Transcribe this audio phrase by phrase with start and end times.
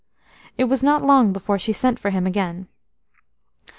[0.57, 2.67] It was not long before she sent for him again.